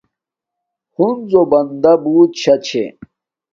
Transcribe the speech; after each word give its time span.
ہنزو 0.95 1.41
بندا 1.51 1.91
بوت 2.01 2.31
شاہ 2.41 2.59
چھے 2.65 2.83